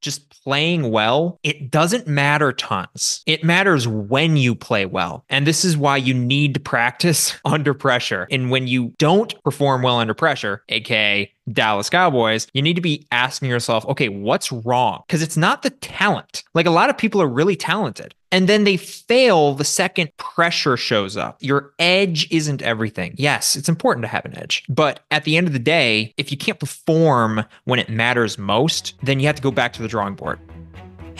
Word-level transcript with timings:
just 0.00 0.42
playing 0.42 0.90
well, 0.90 1.38
it 1.42 1.70
doesn't 1.70 2.06
matter 2.06 2.52
tons. 2.52 3.22
It 3.26 3.44
matters 3.44 3.86
when 3.86 4.36
you 4.36 4.54
play 4.54 4.86
well. 4.86 5.24
And 5.28 5.46
this 5.46 5.64
is 5.64 5.76
why 5.76 5.96
you 5.98 6.14
need 6.14 6.54
to 6.54 6.60
practice 6.60 7.34
under 7.44 7.74
pressure. 7.74 8.26
And 8.30 8.50
when 8.50 8.66
you 8.66 8.94
don't 8.98 9.40
perform 9.42 9.82
well 9.82 9.98
under 9.98 10.14
pressure, 10.14 10.62
aka 10.68 11.30
Dallas 11.50 11.90
Cowboys, 11.90 12.46
you 12.52 12.62
need 12.62 12.74
to 12.74 12.82
be 12.82 13.06
asking 13.10 13.48
yourself, 13.48 13.84
okay, 13.86 14.08
what's 14.08 14.52
wrong? 14.52 15.02
Because 15.06 15.22
it's 15.22 15.36
not 15.36 15.62
the 15.62 15.70
talent. 15.70 16.44
Like 16.54 16.66
a 16.66 16.70
lot 16.70 16.90
of 16.90 16.98
people 16.98 17.20
are 17.22 17.28
really 17.28 17.56
talented 17.56 18.14
and 18.32 18.48
then 18.48 18.64
they 18.64 18.76
fail 18.76 19.54
the 19.54 19.64
second 19.64 20.16
pressure 20.16 20.76
shows 20.76 21.16
up. 21.16 21.38
Your 21.40 21.72
edge 21.78 22.30
isn't 22.30 22.62
everything. 22.62 23.14
Yes, 23.18 23.56
it's 23.56 23.68
important 23.68 24.04
to 24.04 24.08
have 24.08 24.24
an 24.24 24.38
edge. 24.38 24.64
But 24.68 25.00
at 25.10 25.24
the 25.24 25.36
end 25.36 25.46
of 25.46 25.52
the 25.52 25.58
day, 25.58 26.14
if 26.16 26.30
you 26.30 26.38
can't 26.38 26.60
perform 26.60 27.44
when 27.64 27.80
it 27.80 27.88
matters 27.88 28.38
most, 28.38 28.94
then 29.02 29.18
you 29.18 29.26
have 29.26 29.36
to 29.36 29.42
go 29.42 29.50
back 29.50 29.72
to 29.74 29.82
the 29.82 29.88
drawing 29.88 30.14
board. 30.14 30.38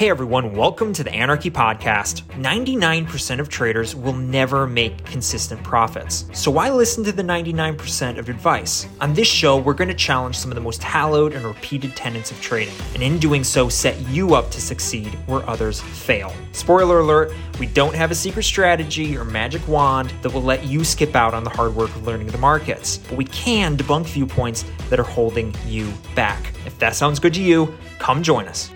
Hey 0.00 0.08
everyone, 0.08 0.56
welcome 0.56 0.94
to 0.94 1.04
the 1.04 1.12
Anarchy 1.12 1.50
Podcast. 1.50 2.22
99% 2.40 3.38
of 3.38 3.50
traders 3.50 3.94
will 3.94 4.14
never 4.14 4.66
make 4.66 5.04
consistent 5.04 5.62
profits. 5.62 6.24
So 6.32 6.50
why 6.50 6.70
listen 6.70 7.04
to 7.04 7.12
the 7.12 7.22
99% 7.22 8.16
of 8.16 8.30
advice? 8.30 8.88
On 9.02 9.12
this 9.12 9.28
show, 9.28 9.58
we're 9.58 9.74
going 9.74 9.88
to 9.88 9.94
challenge 9.94 10.38
some 10.38 10.50
of 10.50 10.54
the 10.54 10.62
most 10.62 10.82
hallowed 10.82 11.34
and 11.34 11.44
repeated 11.44 11.94
tenets 11.96 12.30
of 12.30 12.40
trading, 12.40 12.72
and 12.94 13.02
in 13.02 13.18
doing 13.18 13.44
so, 13.44 13.68
set 13.68 14.00
you 14.08 14.34
up 14.34 14.50
to 14.52 14.60
succeed 14.62 15.12
where 15.26 15.46
others 15.46 15.82
fail. 15.82 16.32
Spoiler 16.52 17.00
alert, 17.00 17.30
we 17.58 17.66
don't 17.66 17.94
have 17.94 18.10
a 18.10 18.14
secret 18.14 18.44
strategy 18.44 19.18
or 19.18 19.26
magic 19.26 19.68
wand 19.68 20.14
that 20.22 20.32
will 20.32 20.42
let 20.42 20.64
you 20.64 20.82
skip 20.82 21.14
out 21.14 21.34
on 21.34 21.44
the 21.44 21.50
hard 21.50 21.76
work 21.76 21.90
of 21.90 22.06
learning 22.06 22.28
the 22.28 22.38
markets, 22.38 22.96
but 22.96 23.18
we 23.18 23.26
can 23.26 23.76
debunk 23.76 24.06
viewpoints 24.06 24.64
that 24.88 24.98
are 24.98 25.02
holding 25.02 25.54
you 25.66 25.92
back. 26.14 26.54
If 26.64 26.78
that 26.78 26.96
sounds 26.96 27.18
good 27.18 27.34
to 27.34 27.42
you, 27.42 27.74
come 27.98 28.22
join 28.22 28.48
us. 28.48 28.70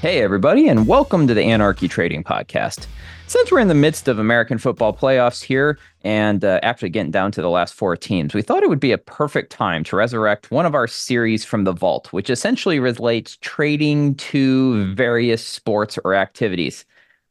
Hey, 0.00 0.22
everybody, 0.22 0.68
and 0.68 0.86
welcome 0.86 1.26
to 1.26 1.34
the 1.34 1.42
Anarchy 1.42 1.88
Trading 1.88 2.22
Podcast. 2.22 2.86
Since 3.26 3.50
we're 3.50 3.58
in 3.58 3.66
the 3.66 3.74
midst 3.74 4.06
of 4.06 4.20
American 4.20 4.56
football 4.56 4.96
playoffs 4.96 5.42
here 5.42 5.76
and 6.02 6.44
uh, 6.44 6.60
actually 6.62 6.90
getting 6.90 7.10
down 7.10 7.32
to 7.32 7.42
the 7.42 7.50
last 7.50 7.74
four 7.74 7.96
teams, 7.96 8.32
we 8.32 8.40
thought 8.40 8.62
it 8.62 8.68
would 8.68 8.78
be 8.78 8.92
a 8.92 8.98
perfect 8.98 9.50
time 9.50 9.82
to 9.82 9.96
resurrect 9.96 10.52
one 10.52 10.66
of 10.66 10.76
our 10.76 10.86
series 10.86 11.44
from 11.44 11.64
the 11.64 11.72
vault, 11.72 12.12
which 12.12 12.30
essentially 12.30 12.78
relates 12.78 13.38
trading 13.40 14.14
to 14.14 14.94
various 14.94 15.44
sports 15.44 15.98
or 16.04 16.14
activities. 16.14 16.84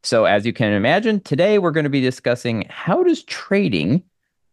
So, 0.03 0.25
as 0.25 0.45
you 0.45 0.51
can 0.51 0.73
imagine, 0.73 1.21
today 1.21 1.59
we're 1.59 1.71
going 1.71 1.85
to 1.85 1.89
be 1.89 2.01
discussing 2.01 2.65
how 2.69 3.01
does 3.01 3.23
trading 3.23 4.03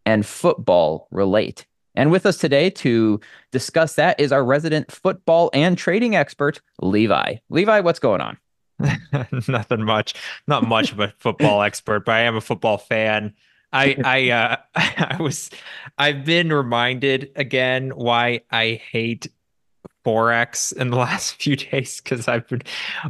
and 0.06 0.25
football 0.25 1.08
relate? 1.10 1.66
And 1.95 2.11
with 2.11 2.27
us 2.27 2.37
today 2.37 2.70
to 2.70 3.20
discuss 3.53 3.95
that 3.95 4.19
is 4.19 4.33
our 4.33 4.45
resident 4.45 4.91
football 4.91 5.50
and 5.53 5.78
trading 5.78 6.17
expert, 6.17 6.61
Levi. 6.81 7.37
Levi, 7.50 7.81
what's 7.81 7.98
going 7.98 8.20
on? 8.20 8.39
Nothing 9.48 9.84
much. 9.84 10.15
Not 10.47 10.67
much 10.67 10.92
of 10.92 11.00
a 11.00 11.12
football 11.19 11.62
expert, 11.69 12.05
but 12.05 12.12
I 12.12 12.20
am 12.20 12.37
a 12.37 12.41
football 12.41 12.78
fan. 12.78 13.34
I 13.72 13.97
I 14.05 14.31
uh 14.31 14.56
I 14.75 15.17
was 15.20 15.50
I've 15.98 16.25
been 16.25 16.53
reminded 16.53 17.31
again 17.37 17.91
why 17.91 18.41
I 18.50 18.81
hate 18.91 19.28
forex 20.05 20.77
in 20.77 20.91
the 20.91 20.97
last 20.97 21.41
few 21.42 21.56
days 21.56 22.00
because 22.00 22.28
I've 22.28 22.47
been 22.48 22.62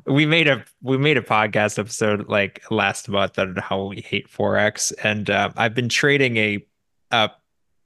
we 0.06 0.26
made 0.26 0.48
a 0.48 0.64
we 0.82 0.96
made 0.96 1.16
a 1.16 1.22
podcast 1.22 1.78
episode 1.78 2.28
like 2.28 2.62
last 2.70 3.08
month 3.08 3.38
on 3.38 3.56
how 3.56 3.84
we 3.84 4.00
hate 4.00 4.30
forex 4.30 4.92
and 5.02 5.28
uh, 5.28 5.50
I've 5.56 5.74
been 5.74 5.88
trading 5.88 6.36
a 6.36 6.64
a, 7.10 7.30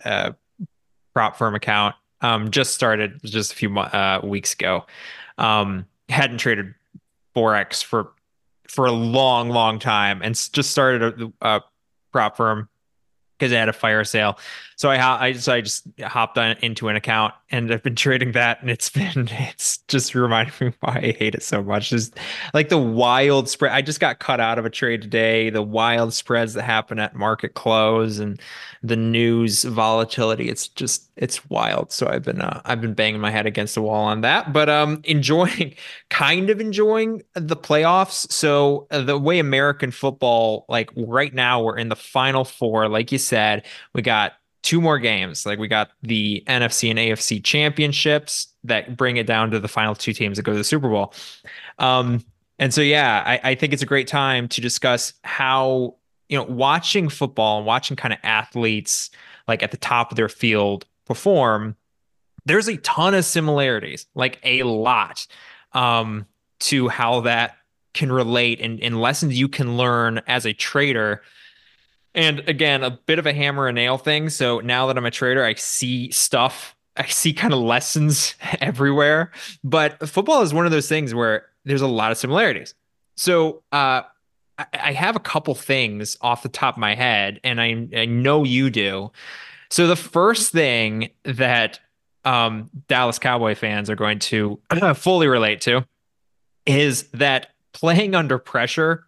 a 0.05 0.35
prop 1.19 1.35
firm 1.37 1.57
account. 1.57 1.97
Um, 2.21 2.53
just 2.53 2.75
started 2.75 3.21
just 3.25 3.53
a 3.53 3.57
few 3.57 3.77
uh, 3.77 4.21
weeks 4.23 4.55
ago. 4.55 4.87
Um, 5.37 5.85
hadn't 6.09 6.39
traded 6.39 6.77
forex 7.35 7.83
for 7.83 8.13
for 8.69 8.87
a 8.87 8.93
long, 8.93 9.49
long 9.49 9.81
time, 9.81 10.23
and 10.23 10.37
just 10.53 10.71
started 10.71 11.33
a, 11.43 11.57
a 11.57 11.61
prop 12.13 12.37
firm 12.37 12.69
because 13.39 13.51
they 13.51 13.57
had 13.57 13.69
a 13.69 13.73
fire 13.73 14.05
sale. 14.05 14.39
So 14.79 14.91
I 14.91 15.27
I 15.27 15.33
just 15.33 15.49
I 15.49 15.61
just 15.61 15.89
hopped 16.01 16.39
on 16.39 16.57
into 16.63 16.89
an 16.89 16.95
account 16.95 17.35
and 17.51 17.73
I've 17.73 17.83
been 17.83 17.97
trading 17.97 18.33
that 18.33 18.61
and 18.61 18.71
it's 18.71 18.89
been 18.89 19.29
it's 19.33 19.79
just 19.89 20.15
reminding 20.15 20.55
me 20.61 20.73
why 20.81 20.99
I 20.99 21.17
hate 21.19 21.35
it 21.35 21.43
so 21.43 21.65
much. 21.65 21.91
Just 21.91 22.17
like 22.55 22.69
the 22.69 22.79
wild 22.79 23.49
spread. 23.49 23.73
I 23.73 23.83
just 23.83 23.99
got 23.99 24.21
cut 24.21 24.39
out 24.39 24.57
of 24.57 24.65
a 24.65 24.71
trade 24.71 25.03
today. 25.03 25.51
The 25.51 25.63
wild 25.63 26.15
spreads 26.15 26.55
that 26.55 26.63
happen 26.63 27.01
at 27.01 27.17
market 27.17 27.55
close 27.55 28.21
and 28.21 28.41
the 28.85 28.95
news 28.95 29.65
volatility. 29.65 30.49
It's 30.49 30.69
just 30.69 31.11
it's 31.17 31.49
wild. 31.51 31.91
So 31.91 32.07
I've 32.07 32.23
been 32.23 32.41
uh, 32.41 32.63
I've 32.65 32.81
been 32.81 32.95
banging 32.95 33.21
my 33.21 33.33
head 33.33 33.47
against 33.47 33.75
the 33.75 33.83
wall 33.83 34.05
on 34.05 34.21
that, 34.21 34.53
but 34.53 34.69
um 34.69 35.01
enjoying 35.05 35.75
kind 36.09 36.51
of 36.51 36.61
enjoying 36.61 37.23
the 37.35 37.57
playoffs. 37.57 38.31
So 38.31 38.87
uh, 38.93 39.01
the 39.01 39.19
way 39.19 39.41
American 39.41 39.91
football 39.91 40.67
like 40.69 40.91
right 40.97 41.35
now 41.35 41.61
we're 41.61 41.79
in 41.79 41.89
the 41.89 41.97
final 41.97 42.45
four. 42.45 42.89
Like 42.89 43.11
you 43.11 43.19
said, 43.29 43.65
we 43.93 44.03
got 44.03 44.35
two 44.63 44.81
more 44.81 44.99
games. 44.99 45.47
Like 45.47 45.59
we 45.59 45.69
got 45.69 45.91
the 46.03 46.43
NFC 46.47 46.91
and 46.91 46.99
AFC 46.99 47.43
championships 47.43 48.49
that 48.65 48.97
bring 48.97 49.17
it 49.17 49.27
down 49.27 49.51
to 49.53 49.61
the 49.61 49.69
final 49.69 49.95
two 49.95 50.13
teams 50.13 50.37
that 50.37 50.43
go 50.43 50.53
to 50.53 50.59
the 50.59 50.65
Super 50.65 50.89
Bowl. 50.89 51.15
Um, 51.79 52.25
and 52.59 52.75
so, 52.75 52.81
yeah, 52.81 53.23
I, 53.25 53.51
I 53.51 53.55
think 53.55 53.73
it's 53.73 53.83
a 53.83 53.87
great 53.87 54.09
time 54.09 54.49
to 54.49 54.61
discuss 54.61 55.13
how, 55.23 55.95
you 56.29 56.37
know, 56.37 56.45
watching 56.45 57.09
football 57.09 57.59
and 57.59 57.67
watching 57.67 57.97
kind 57.97 58.13
of 58.13 58.19
athletes 58.23 59.11
like 59.47 59.63
at 59.63 59.71
the 59.71 59.77
top 59.77 60.11
of 60.11 60.17
their 60.17 60.29
field 60.29 60.85
perform, 61.07 61.77
there's 62.45 62.69
a 62.69 62.77
ton 62.79 63.15
of 63.15 63.25
similarities, 63.25 64.07
like 64.15 64.39
a 64.43 64.65
lot, 64.65 65.27
um, 65.73 66.27
to 66.61 66.89
how 66.89 67.21
that 67.21 67.57
can 67.95 68.13
relate 68.13 68.61
and, 68.61 68.81
and 68.83 69.01
lessons 69.01 69.39
you 69.39 69.49
can 69.49 69.77
learn 69.77 70.21
as 70.27 70.45
a 70.45 70.53
trader 70.53 71.23
and 72.19 72.41
again, 72.49 72.83
a 72.83 72.91
bit 72.91 73.21
of 73.21 73.27
a 73.27 73.33
hammer 73.33 73.69
and 73.69 73.77
nail 73.77 73.97
thing. 73.97 74.29
So 74.29 74.59
now 74.59 74.89
that 74.89 74.99
I'm 74.99 75.07
a 75.07 75.11
trader, 75.11 75.45
I 75.45 75.55
see 75.55 76.11
stuff, 76.11 76.75
I 76.97 77.07
see 77.07 77.33
kind 77.33 77.55
of 77.55 77.61
lessons 77.61 78.35
everywhere. 78.61 79.31
But 79.63 80.09
football 80.09 80.43
is 80.43 80.53
one 80.53 80.67
of 80.67 80.73
those 80.73 80.89
things 80.89 81.15
where 81.15 81.47
there's 81.65 81.81
a 81.81 81.87
lot 81.87 82.11
of 82.11 82.19
similarities. 82.19 82.75
So 83.17 83.63
uh, 83.71 84.03
I, 84.59 84.67
I 84.73 84.93
have 84.95 85.15
a 85.15 85.21
couple 85.21 85.55
things 85.55 86.19
off 86.21 86.43
the 86.43 86.49
top 86.49 86.75
of 86.75 86.81
my 86.81 86.97
head, 86.97 87.39
and 87.45 87.61
I, 87.61 87.87
I 87.97 88.07
know 88.07 88.43
you 88.43 88.69
do. 88.69 89.13
So 89.71 89.87
the 89.87 89.95
first 89.95 90.51
thing 90.51 91.11
that 91.23 91.79
um, 92.25 92.69
Dallas 92.89 93.21
Cowboy 93.21 93.55
fans 93.55 93.89
are 93.89 93.97
going 93.97 94.19
to 94.19 94.59
fully 94.97 95.29
relate 95.29 95.61
to 95.63 95.87
is 96.67 97.05
that 97.11 97.51
playing 97.73 98.17
under 98.17 98.39
pressure 98.39 99.07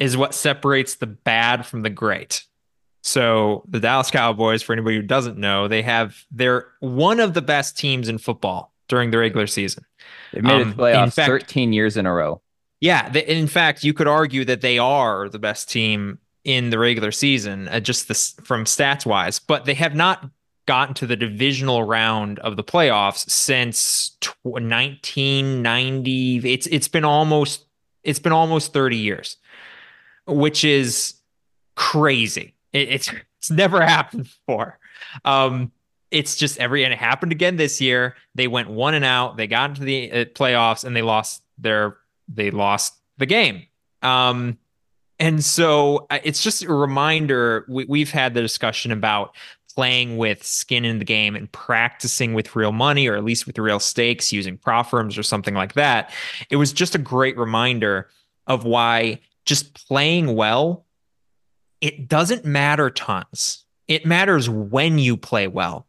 is 0.00 0.16
what 0.16 0.34
separates 0.34 0.96
the 0.96 1.06
bad 1.06 1.64
from 1.64 1.82
the 1.82 1.90
great. 1.90 2.44
So 3.02 3.64
the 3.68 3.78
Dallas 3.78 4.10
Cowboys, 4.10 4.62
for 4.62 4.72
anybody 4.72 4.96
who 4.96 5.02
doesn't 5.02 5.38
know, 5.38 5.68
they 5.68 5.82
have 5.82 6.24
they're 6.30 6.66
one 6.80 7.20
of 7.20 7.34
the 7.34 7.42
best 7.42 7.78
teams 7.78 8.08
in 8.08 8.18
football 8.18 8.74
during 8.88 9.10
the 9.10 9.18
regular 9.18 9.46
season. 9.46 9.84
They 10.32 10.40
made 10.40 10.62
um, 10.62 10.70
it 10.70 10.76
playoffs 10.76 11.14
fact, 11.14 11.28
13 11.28 11.72
years 11.72 11.96
in 11.96 12.06
a 12.06 12.12
row. 12.12 12.40
Yeah, 12.80 13.08
they, 13.08 13.24
in 13.26 13.46
fact, 13.46 13.84
you 13.84 13.92
could 13.92 14.08
argue 14.08 14.44
that 14.46 14.62
they 14.62 14.78
are 14.78 15.28
the 15.28 15.38
best 15.38 15.70
team 15.70 16.18
in 16.44 16.70
the 16.70 16.78
regular 16.78 17.12
season, 17.12 17.68
uh, 17.68 17.80
just 17.80 18.08
this 18.08 18.34
from 18.42 18.64
stats 18.64 19.04
wise, 19.04 19.38
but 19.38 19.66
they 19.66 19.74
have 19.74 19.94
not 19.94 20.28
gotten 20.66 20.94
to 20.94 21.06
the 21.06 21.16
divisional 21.16 21.82
round 21.82 22.38
of 22.40 22.56
the 22.56 22.64
playoffs 22.64 23.28
since 23.28 24.16
1990. 24.42 26.52
It's 26.52 26.66
it's 26.66 26.88
been 26.88 27.04
almost 27.04 27.66
it's 28.02 28.18
been 28.18 28.32
almost 28.32 28.72
30 28.72 28.96
years 28.96 29.36
which 30.26 30.64
is 30.64 31.14
crazy. 31.76 32.54
It, 32.72 32.88
it's 32.88 33.12
it's 33.38 33.50
never 33.50 33.80
happened 33.86 34.24
before. 34.24 34.78
Um, 35.24 35.72
it's 36.10 36.36
just 36.36 36.58
every 36.58 36.84
and 36.84 36.92
it 36.92 36.98
happened 36.98 37.32
again 37.32 37.56
this 37.56 37.80
year. 37.80 38.16
They 38.34 38.48
went 38.48 38.68
one 38.68 38.94
and 38.94 39.04
out. 39.04 39.36
They 39.36 39.46
got 39.46 39.70
into 39.70 39.82
the 39.82 40.10
uh, 40.10 40.24
playoffs 40.26 40.84
and 40.84 40.94
they 40.94 41.02
lost 41.02 41.42
their 41.58 41.98
they 42.28 42.50
lost 42.50 42.94
the 43.18 43.26
game. 43.26 43.66
Um, 44.02 44.58
and 45.18 45.44
so 45.44 46.06
uh, 46.10 46.18
it's 46.24 46.42
just 46.42 46.62
a 46.62 46.72
reminder. 46.72 47.66
We, 47.68 47.84
we've 47.84 48.10
had 48.10 48.34
the 48.34 48.40
discussion 48.40 48.90
about 48.90 49.34
playing 49.74 50.16
with 50.16 50.44
skin 50.44 50.84
in 50.84 50.98
the 50.98 51.04
game 51.04 51.36
and 51.36 51.50
practicing 51.52 52.34
with 52.34 52.56
real 52.56 52.72
money 52.72 53.06
or 53.06 53.16
at 53.16 53.24
least 53.24 53.46
with 53.46 53.56
real 53.58 53.78
stakes 53.78 54.32
using 54.32 54.58
prop 54.58 54.90
firms 54.90 55.16
or 55.16 55.22
something 55.22 55.54
like 55.54 55.74
that. 55.74 56.12
It 56.50 56.56
was 56.56 56.72
just 56.72 56.94
a 56.94 56.98
great 56.98 57.36
reminder 57.36 58.08
of 58.46 58.64
why 58.64 59.20
just 59.44 59.86
playing 59.86 60.34
well, 60.34 60.84
it 61.80 62.08
doesn't 62.08 62.44
matter 62.44 62.90
tons. 62.90 63.64
It 63.88 64.06
matters 64.06 64.48
when 64.48 64.98
you 64.98 65.16
play 65.16 65.48
well. 65.48 65.86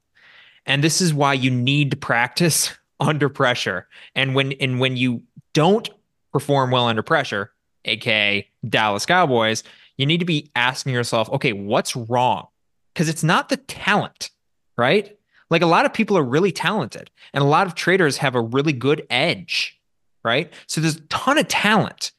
And 0.65 0.83
this 0.83 1.01
is 1.01 1.13
why 1.13 1.33
you 1.33 1.51
need 1.51 1.91
to 1.91 1.97
practice 1.97 2.71
under 2.99 3.29
pressure. 3.29 3.87
And 4.15 4.35
when 4.35 4.53
and 4.53 4.79
when 4.79 4.95
you 4.95 5.23
don't 5.53 5.89
perform 6.31 6.71
well 6.71 6.87
under 6.87 7.03
pressure, 7.03 7.51
aka 7.85 8.47
Dallas 8.67 9.05
Cowboys, 9.05 9.63
you 9.97 10.05
need 10.05 10.19
to 10.19 10.25
be 10.25 10.49
asking 10.55 10.93
yourself, 10.93 11.29
okay, 11.29 11.53
what's 11.53 11.95
wrong? 11.95 12.47
Because 12.93 13.09
it's 13.09 13.23
not 13.23 13.49
the 13.49 13.57
talent, 13.57 14.29
right? 14.77 15.17
Like 15.49 15.61
a 15.61 15.67
lot 15.67 15.85
of 15.85 15.93
people 15.93 16.17
are 16.17 16.23
really 16.23 16.51
talented 16.51 17.11
and 17.33 17.43
a 17.43 17.47
lot 17.47 17.67
of 17.67 17.75
traders 17.75 18.17
have 18.17 18.35
a 18.35 18.41
really 18.41 18.73
good 18.73 19.05
edge 19.09 19.81
right? 20.23 20.51
So 20.67 20.81
there's 20.81 20.97
a 20.97 21.01
ton 21.01 21.37
of 21.37 21.47
talent. 21.47 22.11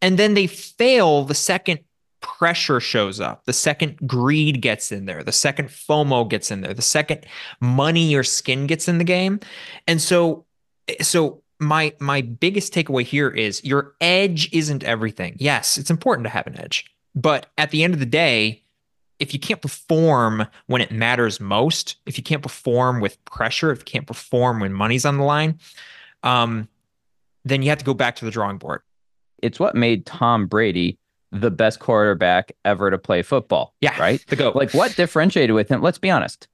And 0.00 0.18
then 0.18 0.34
they 0.34 0.46
fail 0.46 1.24
the 1.24 1.34
second 1.34 1.80
pressure 2.20 2.80
shows 2.80 3.20
up, 3.20 3.44
the 3.44 3.52
second 3.52 3.96
greed 4.06 4.60
gets 4.60 4.90
in 4.90 5.06
there, 5.06 5.22
the 5.22 5.32
second 5.32 5.68
FOMO 5.68 6.28
gets 6.28 6.50
in 6.50 6.62
there, 6.62 6.74
the 6.74 6.82
second 6.82 7.24
money 7.60 8.14
or 8.14 8.24
skin 8.24 8.66
gets 8.66 8.88
in 8.88 8.98
the 8.98 9.04
game. 9.04 9.40
And 9.86 10.00
so 10.00 10.44
so 11.00 11.42
my 11.60 11.92
my 12.00 12.22
biggest 12.22 12.72
takeaway 12.72 13.02
here 13.02 13.28
is 13.28 13.62
your 13.64 13.94
edge 14.00 14.52
isn't 14.52 14.84
everything. 14.84 15.36
Yes, 15.38 15.78
it's 15.78 15.90
important 15.90 16.24
to 16.24 16.30
have 16.30 16.46
an 16.46 16.58
edge. 16.58 16.86
But 17.14 17.46
at 17.58 17.70
the 17.70 17.82
end 17.82 17.94
of 17.94 18.00
the 18.00 18.06
day, 18.06 18.62
if 19.18 19.32
you 19.32 19.40
can't 19.40 19.60
perform 19.60 20.46
when 20.66 20.80
it 20.80 20.92
matters 20.92 21.40
most, 21.40 21.96
if 22.06 22.16
you 22.16 22.22
can't 22.22 22.42
perform 22.42 23.00
with 23.00 23.22
pressure, 23.24 23.72
if 23.72 23.80
you 23.80 23.84
can't 23.84 24.06
perform 24.06 24.60
when 24.60 24.72
money's 24.72 25.04
on 25.04 25.16
the 25.16 25.24
line, 25.24 25.58
um, 26.22 26.68
then 27.44 27.62
you 27.62 27.70
have 27.70 27.78
to 27.78 27.84
go 27.84 27.94
back 27.94 28.16
to 28.16 28.24
the 28.24 28.30
drawing 28.30 28.58
board. 28.58 28.82
It's 29.42 29.60
what 29.60 29.74
made 29.74 30.06
Tom 30.06 30.46
Brady 30.46 30.98
the 31.32 31.50
best 31.50 31.78
quarterback 31.78 32.52
ever 32.64 32.90
to 32.90 32.98
play 32.98 33.22
football. 33.22 33.74
Yeah. 33.80 33.98
Right? 33.98 34.24
The 34.28 34.36
go. 34.36 34.52
Like 34.54 34.72
what 34.72 34.96
differentiated 34.96 35.54
with 35.54 35.68
him? 35.68 35.82
Let's 35.82 35.98
be 35.98 36.10
honest. 36.10 36.48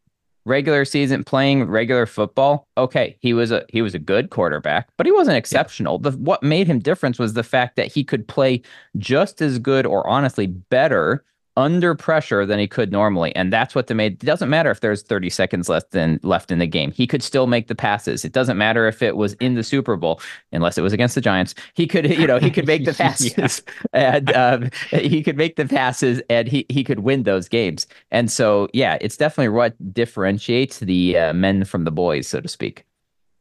Regular 0.47 0.85
season 0.85 1.25
playing 1.25 1.65
regular 1.65 2.05
football, 2.05 2.69
okay, 2.77 3.17
he 3.21 3.33
was 3.33 3.51
a 3.51 3.65
he 3.71 3.81
was 3.81 3.95
a 3.95 3.99
good 3.99 4.29
quarterback, 4.29 4.91
but 4.99 5.07
he 5.07 5.13
wasn't 5.13 5.39
exceptional. 5.39 5.99
Yeah. 6.05 6.11
The 6.11 6.19
what 6.19 6.43
made 6.43 6.67
him 6.67 6.81
difference 6.81 7.19
was 7.19 7.33
the 7.33 7.43
fact 7.43 7.77
that 7.77 7.87
he 7.87 8.05
could 8.05 8.29
play 8.29 8.61
just 8.99 9.41
as 9.41 9.59
good 9.59 9.87
or 9.87 10.07
honestly 10.07 10.47
better 10.47 11.25
under 11.57 11.95
pressure 11.95 12.45
than 12.45 12.59
he 12.59 12.67
could 12.67 12.91
normally. 12.91 13.35
And 13.37 13.53
that's 13.53 13.75
what 13.75 13.87
the 13.87 13.95
made. 13.95 14.15
It 14.15 14.27
doesn't 14.27 14.51
matter 14.51 14.71
if 14.71 14.81
there's 14.81 15.03
30 15.03 15.31
seconds 15.31 15.69
left 15.69 15.95
in 15.95 16.19
left 16.23 16.51
in 16.51 16.59
the 16.59 16.67
game. 16.67 16.93
He 16.93 17.07
could 17.07 17.23
still 17.23 17.47
make 17.47 17.69
the 17.69 17.75
passes. 17.75 18.25
It 18.25 18.33
doesn't 18.33 18.59
matter 18.59 18.87
if 18.89 19.03
it 19.03 19.17
was 19.17 19.35
in 19.35 19.55
the 19.55 19.63
Super 19.63 19.97
Bowl, 19.97 20.21
unless 20.53 20.77
it 20.79 20.83
was 20.83 20.93
against 20.93 21.15
the 21.15 21.21
Giants. 21.21 21.55
He 21.75 21.87
could, 21.87 22.11
you 22.11 22.27
know, 22.27 22.39
he 22.39 22.51
could 22.51 22.67
make 22.67 22.85
the 22.85 22.95
passes 22.95 23.63
and 23.93 24.35
um, 24.35 24.71
he 24.91 25.23
could 25.23 25.37
make 25.37 25.57
the 25.57 25.67
passes 25.67 26.21
and 26.29 26.49
he 26.49 26.67
he 26.69 26.83
could 26.83 27.01
win 27.01 27.23
those 27.23 27.49
games. 27.49 27.87
And 28.11 28.31
so, 28.31 28.69
yeah, 28.73 28.99
it's 29.01 29.17
definitely 29.17 29.51
what 29.51 29.75
differentiates 29.93 30.81
the 30.81 31.17
uh, 31.17 31.33
men 31.33 31.65
from 31.65 31.85
the 31.85 31.93
boys, 31.93 32.27
so 32.27 32.41
to 32.41 32.49
speak. 32.49 32.85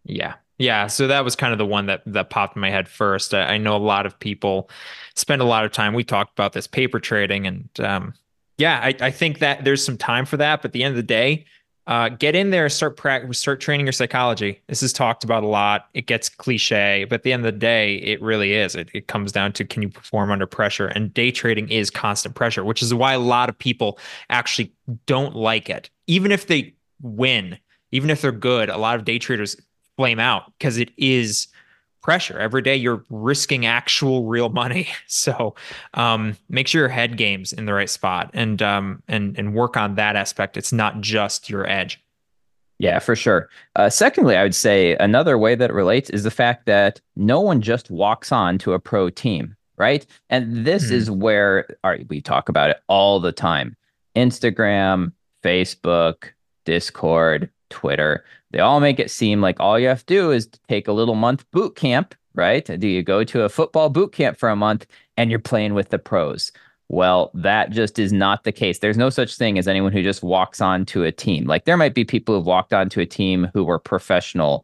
Yeah. 0.05 0.35
Yeah, 0.57 0.87
so 0.87 1.07
that 1.07 1.23
was 1.23 1.35
kind 1.35 1.51
of 1.51 1.57
the 1.57 1.65
one 1.65 1.87
that 1.87 2.03
that 2.05 2.29
popped 2.29 2.55
in 2.55 2.61
my 2.61 2.69
head 2.69 2.87
first. 2.87 3.33
I, 3.33 3.55
I 3.55 3.57
know 3.57 3.75
a 3.75 3.77
lot 3.77 4.05
of 4.05 4.17
people 4.19 4.69
spend 5.15 5.41
a 5.41 5.45
lot 5.45 5.65
of 5.65 5.71
time. 5.71 5.93
We 5.93 6.03
talked 6.03 6.31
about 6.33 6.53
this 6.53 6.67
paper 6.67 6.99
trading, 6.99 7.47
and 7.47 7.69
um, 7.79 8.13
yeah, 8.57 8.79
I, 8.81 8.95
I 9.01 9.11
think 9.11 9.39
that 9.39 9.63
there's 9.63 9.83
some 9.83 9.97
time 9.97 10.25
for 10.25 10.37
that. 10.37 10.61
But 10.61 10.69
at 10.69 10.73
the 10.73 10.83
end 10.83 10.91
of 10.91 10.97
the 10.97 11.03
day, 11.03 11.45
uh, 11.87 12.09
get 12.09 12.35
in 12.35 12.51
there, 12.51 12.69
start 12.69 12.95
practice, 12.95 13.39
start 13.39 13.59
training 13.59 13.85
your 13.85 13.93
psychology. 13.93 14.61
This 14.67 14.83
is 14.83 14.93
talked 14.93 15.23
about 15.23 15.43
a 15.43 15.47
lot. 15.47 15.89
It 15.93 16.05
gets 16.05 16.29
cliche, 16.29 17.05
but 17.09 17.15
at 17.15 17.23
the 17.23 17.33
end 17.33 17.45
of 17.45 17.51
the 17.51 17.59
day, 17.59 17.95
it 17.95 18.21
really 18.21 18.53
is. 18.53 18.75
It, 18.75 18.89
it 18.93 19.07
comes 19.07 19.31
down 19.31 19.51
to 19.53 19.65
can 19.65 19.81
you 19.81 19.89
perform 19.89 20.31
under 20.31 20.45
pressure? 20.45 20.87
And 20.87 21.13
day 21.13 21.31
trading 21.31 21.69
is 21.69 21.89
constant 21.89 22.35
pressure, 22.35 22.63
which 22.63 22.81
is 22.81 22.93
why 22.93 23.13
a 23.13 23.19
lot 23.19 23.49
of 23.49 23.57
people 23.57 23.99
actually 24.29 24.71
don't 25.07 25.35
like 25.35 25.69
it. 25.69 25.89
Even 26.07 26.31
if 26.31 26.47
they 26.47 26.73
win, 27.01 27.57
even 27.91 28.09
if 28.09 28.21
they're 28.21 28.31
good, 28.31 28.69
a 28.69 28.77
lot 28.77 28.95
of 28.95 29.03
day 29.03 29.19
traders 29.19 29.57
flame 29.97 30.19
out 30.19 30.51
because 30.57 30.77
it 30.77 30.91
is 30.97 31.47
pressure. 32.01 32.37
Every 32.37 32.61
day 32.61 32.75
you're 32.75 33.03
risking 33.09 33.65
actual 33.65 34.25
real 34.25 34.49
money. 34.49 34.89
So 35.07 35.55
um, 35.93 36.35
make 36.49 36.67
sure 36.67 36.81
your 36.81 36.89
head 36.89 37.17
games 37.17 37.53
in 37.53 37.65
the 37.65 37.73
right 37.73 37.89
spot 37.89 38.31
and 38.33 38.61
um, 38.61 39.03
and 39.07 39.37
and 39.37 39.53
work 39.53 39.77
on 39.77 39.95
that 39.95 40.15
aspect. 40.15 40.57
It's 40.57 40.73
not 40.73 41.01
just 41.01 41.49
your 41.49 41.67
edge. 41.69 42.01
Yeah 42.79 42.99
for 42.99 43.15
sure. 43.15 43.49
Uh, 43.75 43.89
secondly 43.89 44.35
i 44.35 44.43
would 44.43 44.55
say 44.55 44.95
another 44.97 45.37
way 45.37 45.55
that 45.55 45.69
it 45.69 45.73
relates 45.73 46.09
is 46.09 46.23
the 46.23 46.31
fact 46.31 46.65
that 46.65 46.99
no 47.15 47.39
one 47.39 47.61
just 47.61 47.89
walks 47.91 48.31
on 48.31 48.57
to 48.57 48.73
a 48.73 48.79
pro 48.79 49.09
team 49.09 49.55
right? 49.77 50.05
And 50.29 50.65
this 50.65 50.85
mm-hmm. 50.85 50.95
is 50.95 51.11
where 51.11 51.65
all 51.83 51.91
right 51.91 52.07
we 52.09 52.21
talk 52.21 52.49
about 52.49 52.69
it 52.69 52.77
all 52.87 53.19
the 53.19 53.31
time. 53.31 53.75
Instagram 54.15 55.11
facebook 55.43 56.29
discord 56.65 57.49
twitter 57.73 58.23
they 58.53 58.59
all 58.59 58.79
make 58.79 58.99
it 58.99 59.11
seem 59.11 59.41
like 59.41 59.59
all 59.59 59.79
you 59.79 59.87
have 59.87 60.05
to 60.05 60.13
do 60.13 60.31
is 60.31 60.47
take 60.69 60.87
a 60.87 60.93
little 60.93 61.15
month 61.15 61.49
boot 61.51 61.75
camp, 61.75 62.13
right? 62.35 62.63
Do 62.79 62.87
you 62.87 63.01
go 63.01 63.23
to 63.23 63.41
a 63.41 63.49
football 63.49 63.89
boot 63.89 64.13
camp 64.13 64.37
for 64.37 64.47
a 64.47 64.55
month 64.55 64.85
and 65.17 65.31
you're 65.31 65.39
playing 65.39 65.73
with 65.73 65.89
the 65.89 65.97
pros? 65.97 66.51
Well, 66.87 67.31
that 67.33 67.71
just 67.71 67.97
is 67.97 68.13
not 68.13 68.43
the 68.43 68.51
case. 68.51 68.77
There's 68.77 68.97
no 68.97 69.09
such 69.09 69.35
thing 69.37 69.57
as 69.57 69.67
anyone 69.67 69.91
who 69.91 70.03
just 70.03 70.21
walks 70.21 70.61
on 70.61 70.85
to 70.87 71.03
a 71.03 71.11
team. 71.11 71.45
Like 71.45 71.65
there 71.65 71.77
might 71.77 71.95
be 71.95 72.05
people 72.05 72.35
who've 72.35 72.45
walked 72.45 72.73
onto 72.73 73.01
a 73.01 73.07
team 73.07 73.49
who 73.55 73.63
were 73.63 73.79
professional 73.79 74.63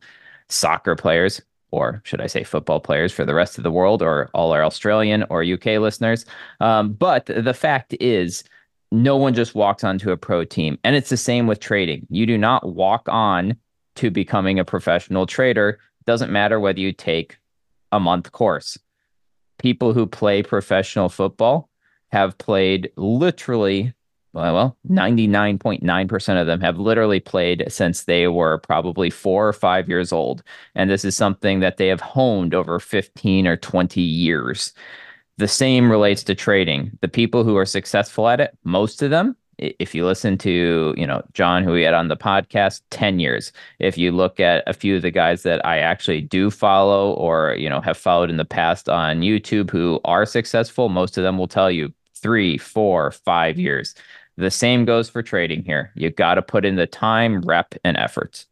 soccer 0.50 0.96
players, 0.96 1.42
or 1.72 2.02
should 2.06 2.22
I 2.22 2.28
say 2.28 2.44
football 2.44 2.80
players 2.80 3.12
for 3.12 3.26
the 3.26 3.34
rest 3.34 3.58
of 3.58 3.64
the 3.64 3.72
world, 3.72 4.04
or 4.04 4.30
all 4.36 4.52
our 4.52 4.64
Australian 4.64 5.26
or 5.32 5.44
UK 5.44 5.80
listeners. 5.80 6.26
Um, 6.60 6.94
but 6.94 7.26
the 7.26 7.56
fact 7.56 7.96
is, 8.00 8.44
no 8.92 9.18
one 9.18 9.34
just 9.34 9.56
walks 9.56 9.84
onto 9.84 10.12
a 10.12 10.18
pro 10.18 10.44
team. 10.44 10.78
And 10.84 10.96
it's 10.96 11.10
the 11.10 11.18
same 11.18 11.48
with 11.48 11.60
trading. 11.60 12.08
You 12.10 12.26
do 12.26 12.38
not 12.38 12.74
walk 12.74 13.08
on 13.08 13.58
to 13.96 14.10
becoming 14.10 14.60
a 14.60 14.66
professional 14.66 15.26
trader. 15.26 15.80
Doesn't 16.06 16.32
matter 16.32 16.60
whether 16.60 16.80
you 16.80 16.92
take 16.92 17.38
a 17.92 18.00
month 18.00 18.32
course. 18.32 18.78
People 19.60 19.94
who 19.94 20.08
play 20.08 20.42
professional 20.42 21.10
football 21.10 21.70
have 22.12 22.38
played 22.38 22.92
literally, 22.96 23.94
well, 24.34 24.78
99.9% 24.90 26.42
of 26.42 26.48
them 26.48 26.62
have 26.62 26.80
literally 26.80 27.20
played 27.20 27.66
since 27.68 28.06
they 28.06 28.28
were 28.28 28.58
probably 28.60 29.10
four 29.10 29.48
or 29.48 29.54
five 29.54 29.88
years 29.88 30.12
old. 30.12 30.42
And 30.74 30.90
this 30.90 31.06
is 31.06 31.16
something 31.16 31.60
that 31.60 31.78
they 31.78 31.88
have 31.88 32.02
honed 32.02 32.56
over 32.56 32.80
15 32.80 33.46
or 33.46 33.58
20 33.58 34.02
years. 34.02 34.74
The 35.40 35.48
same 35.48 35.90
relates 35.90 36.22
to 36.24 36.36
trading. 36.36 36.92
The 37.00 37.08
people 37.08 37.46
who 37.46 37.56
are 37.56 37.66
successful 37.66 38.28
at 38.28 38.42
it, 38.42 38.58
most 38.66 39.02
of 39.02 39.10
them 39.10 39.38
if 39.58 39.94
you 39.94 40.06
listen 40.06 40.38
to 40.38 40.94
you 40.96 41.06
know 41.06 41.22
john 41.34 41.66
who 41.66 41.74
we 41.74 41.82
had 41.82 41.94
on 41.94 42.08
the 42.08 42.18
podcast 42.18 42.82
10 42.92 43.20
years. 43.20 43.52
If 43.80 43.98
you 43.98 44.12
look 44.12 44.40
at 44.40 44.64
a 44.68 44.74
few 44.74 44.98
of 44.98 45.02
the 45.02 45.12
guys 45.12 45.44
that 45.44 45.66
i 45.66 45.80
actually 45.80 46.22
do 46.22 46.50
follow 46.50 47.14
or 47.14 47.56
you 47.58 47.70
know 47.70 47.82
have 47.82 47.98
followed 47.98 48.30
in 48.30 48.38
the 48.38 48.46
past 48.46 48.90
on 48.90 49.22
youtube 49.22 49.70
who 49.70 50.00
are 50.06 50.26
successful 50.26 50.90
most 50.90 51.18
of 51.18 51.24
them 51.24 51.38
will 51.38 51.48
tell 51.48 51.72
you 51.72 51.94
three 52.16 52.58
four 52.58 53.12
five 53.12 53.58
years. 53.58 53.96
The 54.36 54.52
same 54.52 54.86
goes 54.86 55.10
for 55.10 55.22
trading 55.22 55.64
here. 55.64 55.92
You 55.96 56.10
got 56.10 56.36
to 56.36 56.42
put 56.42 56.66
in 56.66 56.76
the 56.76 56.88
time 56.88 57.42
rep 57.42 57.76
and 57.84 57.98
efforts 57.98 58.46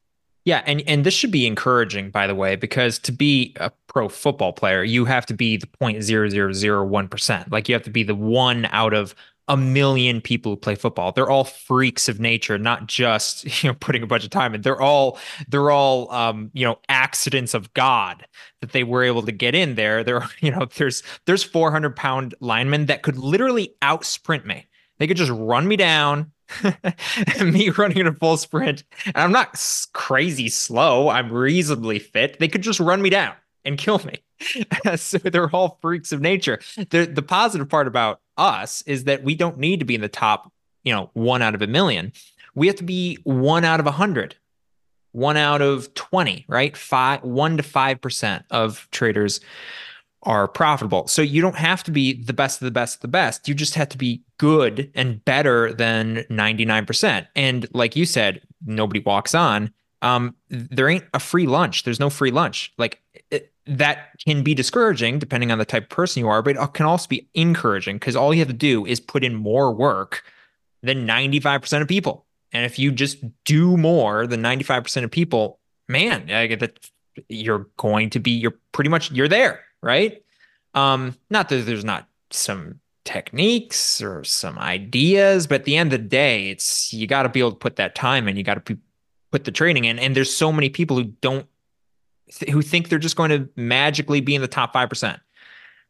yeah, 0.47 0.63
and 0.65 0.81
and 0.87 1.03
this 1.03 1.13
should 1.13 1.31
be 1.31 1.45
encouraging, 1.45 2.09
by 2.09 2.25
the 2.25 2.33
way, 2.33 2.55
because 2.55 2.99
to 2.99 3.11
be 3.11 3.53
a 3.57 3.69
pro 3.87 4.07
football 4.07 4.53
player, 4.53 4.81
you 4.81 5.03
have 5.03 5.25
to 5.25 5.33
be 5.33 5.57
the 5.57 5.67
point 5.67 6.01
zero 6.03 6.29
zero 6.29 6.53
zero 6.53 6.85
one 6.85 7.09
percent. 7.09 7.51
Like 7.51 7.67
you 7.67 7.75
have 7.75 7.83
to 7.83 7.89
be 7.89 8.03
the 8.03 8.15
one 8.15 8.63
out 8.71 8.93
of 8.93 9.13
a 9.49 9.57
million 9.57 10.21
people 10.21 10.53
who 10.53 10.55
play 10.55 10.75
football. 10.75 11.11
They're 11.11 11.29
all 11.29 11.43
freaks 11.43 12.07
of 12.07 12.21
nature, 12.21 12.57
not 12.57 12.87
just 12.87 13.43
you 13.63 13.69
know 13.69 13.73
putting 13.81 14.03
a 14.03 14.07
bunch 14.07 14.23
of 14.23 14.29
time 14.29 14.55
in. 14.55 14.61
They're 14.61 14.79
all 14.79 15.19
they're 15.49 15.69
all 15.69 16.09
um, 16.13 16.49
you 16.53 16.63
know 16.63 16.79
accidents 16.87 17.53
of 17.53 17.73
God 17.73 18.25
that 18.61 18.71
they 18.71 18.85
were 18.85 19.03
able 19.03 19.23
to 19.23 19.33
get 19.33 19.53
in 19.53 19.75
there. 19.75 20.01
There 20.01 20.25
you 20.39 20.51
know 20.51 20.65
there's 20.77 21.03
there's 21.25 21.43
400 21.43 21.93
pound 21.93 22.35
linemen 22.39 22.85
that 22.85 23.01
could 23.01 23.17
literally 23.17 23.75
out 23.81 24.05
sprint 24.05 24.45
me. 24.45 24.65
They 24.97 25.07
could 25.07 25.17
just 25.17 25.31
run 25.31 25.67
me 25.67 25.75
down. 25.75 26.31
me 27.43 27.69
running 27.69 27.97
in 27.97 28.07
a 28.07 28.13
full 28.13 28.37
sprint. 28.37 28.83
And 29.05 29.17
I'm 29.17 29.31
not 29.31 29.61
crazy 29.93 30.49
slow. 30.49 31.09
I'm 31.09 31.31
reasonably 31.31 31.99
fit. 31.99 32.39
They 32.39 32.47
could 32.47 32.61
just 32.61 32.79
run 32.79 33.01
me 33.01 33.09
down 33.09 33.33
and 33.65 33.77
kill 33.77 33.99
me. 33.99 34.19
so 34.95 35.17
they're 35.17 35.49
all 35.49 35.77
freaks 35.81 36.11
of 36.11 36.21
nature. 36.21 36.59
The 36.75 37.05
the 37.05 37.21
positive 37.21 37.69
part 37.69 37.87
about 37.87 38.21
us 38.37 38.81
is 38.83 39.05
that 39.05 39.23
we 39.23 39.35
don't 39.35 39.57
need 39.57 39.79
to 39.79 39.85
be 39.85 39.95
in 39.95 40.01
the 40.01 40.07
top, 40.07 40.51
you 40.83 40.93
know, 40.93 41.09
one 41.13 41.41
out 41.41 41.55
of 41.55 41.61
a 41.61 41.67
million. 41.67 42.13
We 42.55 42.67
have 42.67 42.75
to 42.77 42.83
be 42.83 43.17
one 43.23 43.65
out 43.65 43.79
of 43.79 43.87
a 43.87 43.91
hundred, 43.91 44.35
one 45.11 45.37
out 45.37 45.61
of 45.61 45.93
20, 45.93 46.45
right? 46.47 46.75
Five, 46.75 47.23
one 47.23 47.57
to 47.57 47.63
5% 47.63 48.43
of 48.49 48.87
traders 48.91 49.39
are 50.27 50.47
profitable. 50.47 51.07
So 51.07 51.21
you 51.21 51.41
don't 51.41 51.55
have 51.55 51.83
to 51.85 51.91
be 51.91 52.21
the 52.21 52.33
best 52.33 52.61
of 52.61 52.65
the 52.65 52.71
best 52.71 52.95
of 52.95 53.01
the 53.01 53.07
best. 53.07 53.47
You 53.47 53.55
just 53.55 53.75
have 53.75 53.87
to 53.89 53.97
be 53.97 54.21
good 54.37 54.91
and 54.93 55.23
better 55.23 55.73
than 55.73 56.25
99%. 56.29 57.27
And 57.33 57.65
like 57.73 57.95
you 57.95 58.05
said, 58.05 58.41
nobody 58.65 58.99
walks 58.99 59.33
on. 59.33 59.71
Um, 60.01 60.35
there 60.49 60.89
ain't 60.89 61.05
a 61.13 61.19
free 61.19 61.47
lunch. 61.47 61.83
There's 61.83 61.99
no 61.99 62.09
free 62.09 62.31
lunch. 62.31 62.73
Like 62.77 63.01
it, 63.31 63.53
that 63.65 64.09
can 64.25 64.43
be 64.43 64.53
discouraging 64.53 65.17
depending 65.17 65.49
on 65.49 65.59
the 65.59 65.65
type 65.65 65.83
of 65.83 65.89
person 65.89 66.19
you 66.19 66.27
are, 66.27 66.41
but 66.41 66.57
it 66.57 66.73
can 66.73 66.85
also 66.85 67.07
be 67.07 67.29
encouraging 67.33 67.95
because 67.95 68.17
all 68.17 68.33
you 68.33 68.39
have 68.39 68.49
to 68.49 68.53
do 68.53 68.85
is 68.85 68.99
put 68.99 69.23
in 69.23 69.33
more 69.33 69.73
work 69.73 70.23
than 70.83 71.07
95% 71.07 71.81
of 71.81 71.87
people. 71.87 72.25
And 72.51 72.65
if 72.65 72.77
you 72.77 72.91
just 72.91 73.23
do 73.45 73.77
more 73.77 74.27
than 74.27 74.41
95% 74.43 75.05
of 75.05 75.11
people, 75.11 75.59
man, 75.87 76.29
I 76.29 76.47
get 76.47 76.59
that 76.59 76.89
you're 77.29 77.67
going 77.77 78.09
to 78.11 78.19
be, 78.19 78.31
you're 78.31 78.59
pretty 78.73 78.89
much, 78.89 79.09
you're 79.11 79.27
there, 79.27 79.63
right? 79.81 80.23
Um, 80.73 81.15
not 81.29 81.49
that 81.49 81.65
there's 81.65 81.85
not 81.85 82.07
some 82.31 82.79
techniques 83.05 84.01
or 84.01 84.23
some 84.23 84.59
ideas, 84.59 85.47
but 85.47 85.61
at 85.61 85.65
the 85.65 85.77
end 85.77 85.93
of 85.93 86.01
the 86.01 86.07
day, 86.07 86.49
it's, 86.49 86.93
you 86.93 87.07
got 87.07 87.23
to 87.23 87.29
be 87.29 87.39
able 87.39 87.51
to 87.51 87.57
put 87.57 87.77
that 87.77 87.95
time 87.95 88.27
in, 88.27 88.35
you 88.35 88.43
got 88.43 88.65
to 88.65 88.77
put 89.31 89.43
the 89.43 89.51
training 89.51 89.85
in. 89.85 89.97
And 89.99 90.15
there's 90.15 90.33
so 90.33 90.51
many 90.51 90.69
people 90.69 90.97
who 90.97 91.05
don't 91.21 91.47
who 92.51 92.61
think 92.61 92.89
they're 92.89 92.99
just 92.99 93.15
going 93.15 93.29
to 93.29 93.47
magically 93.55 94.19
be 94.19 94.35
in 94.35 94.41
the 94.41 94.49
top 94.49 94.73
5%, 94.73 95.19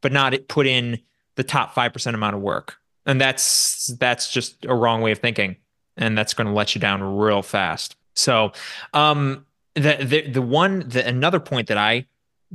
but 0.01 0.11
not 0.11 0.35
put 0.47 0.67
in 0.67 0.99
the 1.35 1.43
top 1.43 1.73
5% 1.73 2.13
amount 2.13 2.35
of 2.35 2.41
work. 2.41 2.77
And 3.05 3.19
that's 3.19 3.87
that's 3.99 4.31
just 4.31 4.65
a 4.65 4.75
wrong 4.75 5.01
way 5.01 5.11
of 5.11 5.19
thinking. 5.19 5.55
And 5.95 6.17
that's 6.17 6.33
going 6.33 6.47
to 6.47 6.53
let 6.53 6.75
you 6.75 6.81
down 6.81 7.01
real 7.01 7.41
fast. 7.41 7.95
So 8.15 8.51
um 8.93 9.45
the 9.75 9.97
the 10.01 10.29
the 10.29 10.41
one 10.41 10.87
the 10.87 11.07
another 11.07 11.39
point 11.39 11.67
that 11.67 11.77
I 11.77 12.05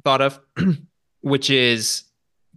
thought 0.05 0.21
of, 0.21 0.41
which 1.23 1.51
is 1.51 2.05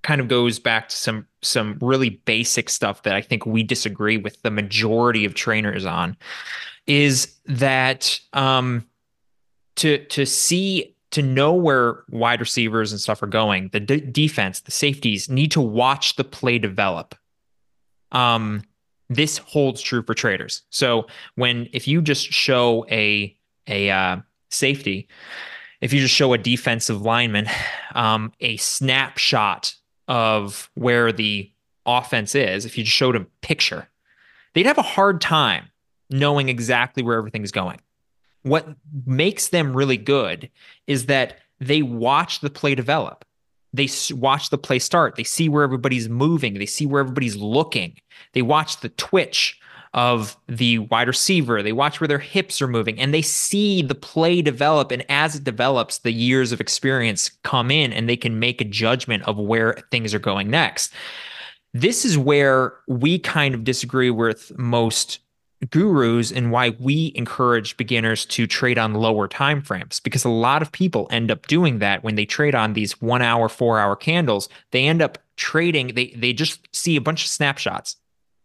kind 0.03 0.21
of 0.21 0.27
goes 0.27 0.59
back 0.59 0.89
to 0.89 0.95
some 0.95 1.25
some 1.41 1.77
really 1.81 2.09
basic 2.09 2.69
stuff 2.69 3.03
that 3.03 3.15
I 3.15 3.21
think 3.21 3.45
we 3.45 3.63
disagree 3.63 4.17
with 4.17 4.41
the 4.43 4.51
majority 4.51 5.25
of 5.25 5.33
trainers 5.33 5.85
on, 5.85 6.15
is 6.85 7.35
that 7.45 8.19
um 8.33 8.85
to 9.77 10.05
to 10.05 10.25
see 10.25 10.95
to 11.11 11.21
know 11.21 11.53
where 11.53 12.03
wide 12.09 12.41
receivers 12.41 12.91
and 12.91 12.99
stuff 12.99 13.23
are 13.23 13.27
going, 13.27 13.69
the 13.69 13.79
defense, 13.79 14.59
the 14.59 14.71
safeties 14.71 15.29
need 15.29 15.49
to 15.51 15.61
watch 15.61 16.17
the 16.17 16.25
play 16.25 16.59
develop. 16.59 17.15
Um, 18.11 18.63
this 19.09 19.37
holds 19.37 19.81
true 19.81 20.03
for 20.03 20.13
traders. 20.13 20.63
So 20.71 21.07
when 21.35 21.69
if 21.71 21.87
you 21.87 22.01
just 22.01 22.25
show 22.25 22.85
a 22.89 23.35
a 23.67 23.89
uh, 23.89 24.17
safety, 24.49 25.07
if 25.85 25.93
you 25.93 26.01
just 26.01 26.13
show 26.13 26.33
a 26.33 26.37
defensive 26.37 27.01
lineman 27.01 27.47
um, 27.93 28.33
a 28.39 28.57
snapshot 28.57 29.75
of 30.07 30.69
where 30.75 31.11
the 31.11 31.51
offense 31.85 32.35
is, 32.35 32.65
if 32.65 32.77
you 32.77 32.83
just 32.83 32.95
showed 32.95 33.15
a 33.15 33.25
picture, 33.41 33.87
they'd 34.53 34.65
have 34.65 34.77
a 34.77 34.83
hard 34.83 35.21
time 35.21 35.69
knowing 36.09 36.49
exactly 36.49 37.01
where 37.01 37.17
everything's 37.17 37.51
going 37.51 37.79
what 38.45 38.67
makes 39.07 39.47
them 39.47 39.75
really 39.75 39.97
good 39.97 40.51
is 40.85 41.07
that 41.07 41.39
they 41.59 41.81
watch 41.81 42.41
the 42.41 42.49
play 42.49 42.75
develop. 42.75 43.25
They 43.73 43.89
watch 44.11 44.51
the 44.51 44.57
play 44.59 44.77
start. 44.77 45.15
They 45.15 45.23
see 45.23 45.49
where 45.49 45.63
everybody's 45.63 46.07
moving. 46.07 46.53
They 46.53 46.67
see 46.67 46.85
where 46.85 47.01
everybody's 47.01 47.35
looking. 47.35 47.97
They 48.33 48.43
watch 48.43 48.81
the 48.81 48.89
twitch 48.89 49.59
of 49.95 50.35
the 50.47 50.79
wide 50.79 51.07
receiver. 51.07 51.63
They 51.63 51.71
watch 51.71 52.01
where 52.01 52.07
their 52.07 52.19
hips 52.19 52.61
are 52.61 52.67
moving 52.67 52.99
and 52.99 53.13
they 53.13 53.21
see 53.21 53.81
the 53.81 53.95
play 53.95 54.41
develop. 54.41 54.91
And 54.91 55.05
as 55.09 55.35
it 55.35 55.45
develops, 55.45 55.99
the 55.99 56.11
years 56.11 56.51
of 56.51 56.59
experience 56.59 57.31
come 57.43 57.71
in 57.71 57.93
and 57.93 58.07
they 58.07 58.17
can 58.17 58.37
make 58.37 58.59
a 58.59 58.65
judgment 58.65 59.23
of 59.23 59.39
where 59.39 59.77
things 59.91 60.13
are 60.13 60.19
going 60.19 60.49
next. 60.49 60.93
This 61.73 62.03
is 62.03 62.17
where 62.17 62.73
we 62.87 63.17
kind 63.19 63.55
of 63.55 63.63
disagree 63.63 64.11
with 64.11 64.51
most 64.57 65.19
gurus 65.69 66.29
and 66.29 66.51
why 66.51 66.75
we 66.79 67.13
encourage 67.15 67.77
beginners 67.77 68.25
to 68.25 68.45
trade 68.45 68.77
on 68.77 68.93
lower 68.93 69.27
time 69.29 69.61
frames 69.61 70.01
because 70.01 70.25
a 70.25 70.29
lot 70.29 70.61
of 70.61 70.71
people 70.71 71.07
end 71.09 71.31
up 71.31 71.47
doing 71.47 71.79
that 71.79 72.03
when 72.03 72.15
they 72.15 72.25
trade 72.25 72.53
on 72.53 72.73
these 72.73 73.01
1 73.01 73.21
hour 73.21 73.49
4 73.49 73.79
hour 73.79 73.95
candles 73.95 74.47
they 74.71 74.85
end 74.85 75.01
up 75.01 75.17
trading 75.37 75.95
they 75.95 76.13
they 76.15 76.33
just 76.33 76.67
see 76.75 76.97
a 76.97 77.01
bunch 77.01 77.23
of 77.23 77.31
snapshots 77.31 77.95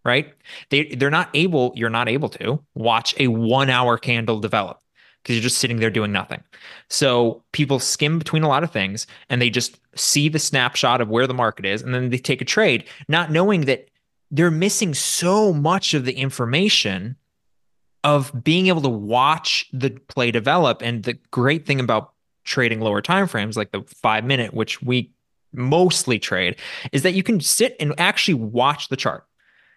right 0.05 0.33
they 0.71 0.85
they're 0.97 1.11
not 1.11 1.29
able 1.35 1.73
you're 1.77 1.91
not 1.91 2.09
able 2.09 2.29
to 2.29 2.63
watch 2.75 3.15
a 3.19 3.29
1 3.29 3.71
hour 3.71 3.99
candle 3.99 4.39
develop 4.39 4.81
because 5.23 5.37
you're 5.37 5.43
just 5.43 5.59
sitting 5.59 5.79
there 5.79 5.91
doing 5.91 6.13
nothing 6.13 6.43
so 6.89 7.43
people 7.53 7.79
skim 7.79 8.19
between 8.19 8.43
a 8.43 8.49
lot 8.49 8.65
of 8.65 8.71
things 8.71 9.07
and 9.29 9.41
they 9.41 9.51
just 9.51 9.79
see 9.95 10.29
the 10.29 10.39
snapshot 10.39 11.01
of 11.01 11.09
where 11.09 11.27
the 11.27 11.35
market 11.35 11.67
is 11.67 11.83
and 11.83 11.95
then 11.95 12.11
they 12.11 12.19
take 12.19 12.41
a 12.41 12.45
trade 12.45 12.85
not 13.09 13.31
knowing 13.31 13.63
that 13.63 13.89
they're 14.31 14.51
missing 14.51 14.95
so 14.95 15.53
much 15.53 15.95
of 15.95 16.05
the 16.05 16.13
information 16.13 17.17
of 18.05 18.33
being 18.45 18.69
able 18.69 18.83
to 18.83 18.89
watch 18.89 19.69
the 19.73 19.91
play 19.91 20.31
develop. 20.31 20.83
And 20.83 21.03
the 21.03 21.15
great 21.31 21.67
thing 21.67 21.81
about 21.81 22.13
trading 22.45 22.81
lower 22.81 23.03
time 23.03 23.27
frames, 23.27 23.57
like 23.57 23.73
the 23.73 23.83
five 24.03 24.25
minute, 24.25 24.55
which 24.55 24.81
we 24.83 25.11
mostly 25.53 26.19
trade, 26.19 26.57
is 26.93 27.03
that 27.03 27.13
you 27.13 27.23
can 27.23 27.41
sit 27.41 27.77
and 27.81 27.93
actually 27.99 28.35
watch 28.35 28.89
the 28.89 28.97
chart. 28.97 29.27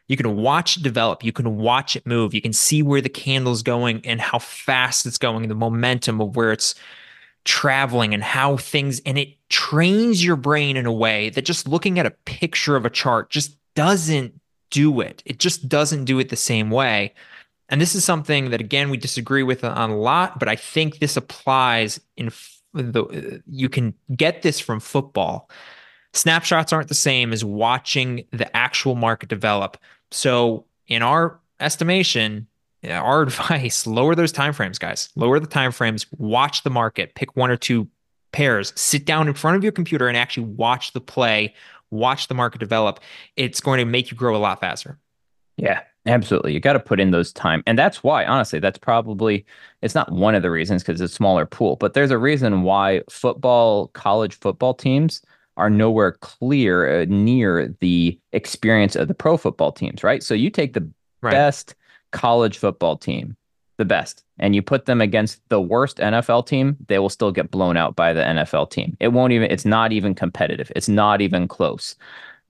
You 0.07 0.17
can 0.17 0.36
watch 0.36 0.77
it 0.77 0.83
develop. 0.83 1.24
You 1.24 1.31
can 1.31 1.57
watch 1.57 1.95
it 1.95 2.05
move. 2.05 2.33
You 2.33 2.41
can 2.41 2.53
see 2.53 2.81
where 2.81 3.01
the 3.01 3.10
candle's 3.10 3.63
going 3.63 4.05
and 4.05 4.19
how 4.19 4.39
fast 4.39 5.05
it's 5.05 5.17
going, 5.17 5.48
the 5.48 5.55
momentum 5.55 6.19
of 6.19 6.36
where 6.36 6.51
it's 6.51 6.75
traveling 7.45 8.13
and 8.13 8.24
how 8.24 8.57
things, 8.57 9.01
and 9.05 9.17
it 9.17 9.36
trains 9.50 10.24
your 10.24 10.36
brain 10.36 10.77
in 10.77 10.86
a 10.86 10.91
way 10.91 11.29
that 11.29 11.45
just 11.45 11.67
looking 11.67 12.00
at 12.00 12.05
a 12.05 12.12
picture 12.12 12.75
of 12.75 12.86
a 12.86 12.89
chart 12.89 13.29
just 13.29 13.57
doesn't 13.75 14.39
do 14.69 15.01
it. 15.01 15.22
It 15.25 15.39
just 15.39 15.69
doesn't 15.69 16.05
do 16.05 16.19
it 16.19 16.29
the 16.29 16.36
same 16.36 16.69
way. 16.69 17.13
And 17.69 17.79
this 17.79 17.95
is 17.95 18.03
something 18.03 18.50
that 18.50 18.62
again 18.62 18.89
we 18.89 18.98
disagree 18.98 19.43
with 19.43 19.63
on 19.63 19.89
a 19.89 19.98
lot, 19.98 20.39
but 20.39 20.50
I 20.50 20.55
think 20.55 21.00
this 21.00 21.17
applies 21.17 22.00
in 22.17 22.31
the 22.74 23.41
you 23.48 23.69
can 23.69 23.93
get 24.15 24.41
this 24.41 24.60
from 24.60 24.79
football. 24.79 25.50
Snapshots 26.13 26.72
aren't 26.72 26.89
the 26.89 26.96
same 26.96 27.34
as 27.34 27.43
watching 27.43 28.25
the 28.32 28.55
actual 28.55 28.96
market 28.96 29.29
develop. 29.29 29.77
So, 30.12 30.65
in 30.88 31.01
our 31.01 31.39
estimation, 31.60 32.48
uh, 32.86 32.91
our 32.91 33.22
advice, 33.24 33.88
lower 33.88 34.15
those 34.15 34.32
time 34.32 34.53
frames, 34.53 34.77
guys. 34.77 35.10
Lower 35.15 35.39
the 35.39 35.48
time 35.48 35.72
frames, 35.72 36.05
watch 36.17 36.63
the 36.63 36.70
market, 36.70 37.15
pick 37.15 37.36
one 37.36 37.50
or 37.50 37.58
two 37.58 37.88
pairs, 38.32 38.74
sit 38.75 39.05
down 39.05 39.27
in 39.27 39.34
front 39.34 39.58
of 39.58 39.63
your 39.63 39.72
computer 39.72 40.08
and 40.08 40.17
actually 40.17 40.46
watch 40.46 40.93
the 40.93 41.01
play 41.01 41.53
watch 41.93 42.27
the 42.27 42.34
market 42.34 42.58
develop, 42.58 43.00
it's 43.38 43.62
going 43.62 43.77
to 43.77 43.86
make 43.86 44.12
you 44.12 44.17
grow 44.17 44.36
a 44.36 44.38
lot 44.38 44.60
faster. 44.60 44.98
Yeah, 45.55 45.82
absolutely. 46.08 46.53
You 46.53 46.60
got 46.60 46.74
to 46.74 46.79
put 46.79 47.00
in 47.00 47.12
those 47.12 47.32
time. 47.32 47.63
And 47.67 47.77
that's 47.77 48.03
why, 48.03 48.25
honestly, 48.25 48.60
that's 48.60 48.79
probably, 48.79 49.46
it's 49.82 49.96
not 49.96 50.12
one 50.12 50.36
of 50.36 50.41
the 50.41 50.51
reasons 50.51 50.82
because 50.82 51.00
it's 51.00 51.13
a 51.13 51.15
smaller 51.15 51.46
pool, 51.46 51.75
but 51.75 51.93
there's 51.93 52.12
a 52.12 52.17
reason 52.17 52.63
why 52.63 53.01
football, 53.10 53.88
college 53.89 54.38
football 54.39 54.74
teams 54.74 55.22
are 55.57 55.69
nowhere 55.69 56.13
clear 56.13 57.01
uh, 57.01 57.05
near 57.07 57.75
the 57.79 58.19
experience 58.31 58.95
of 58.95 59.07
the 59.07 59.13
pro 59.13 59.38
football 59.38 59.72
teams, 59.72 60.03
right? 60.03 60.24
So 60.24 60.33
you 60.33 60.50
take 60.50 60.74
the 60.74 60.89
right. 61.22 61.31
best 61.31 61.75
college 62.12 62.57
football 62.57 62.98
team 62.98 63.36
the 63.77 63.86
best 63.86 64.24
and 64.39 64.55
you 64.55 64.62
put 64.62 64.86
them 64.86 65.01
against 65.01 65.41
the 65.50 65.62
worst 65.62 65.98
NFL 65.98 66.45
team, 66.45 66.77
they 66.88 67.00
will 67.00 67.10
still 67.10 67.31
get 67.31 67.51
blown 67.51 67.77
out 67.77 67.95
by 67.95 68.13
the 68.13 68.22
NFL 68.22 68.69
team. 68.69 68.95
It 69.00 69.10
won't 69.10 69.33
even 69.33 69.50
it's 69.51 69.65
not 69.65 69.91
even 69.91 70.15
competitive. 70.15 70.72
It's 70.75 70.89
not 70.89 71.22
even 71.22 71.48
close 71.48 71.95